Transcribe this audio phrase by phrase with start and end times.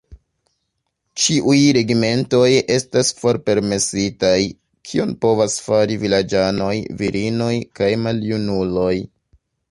[1.23, 4.31] Ĉiuj regimentoj estas forpermesitaj,
[4.91, 6.71] kion povas fari vilaĝanoj,
[7.03, 8.95] virinoj kaj maljunuloj?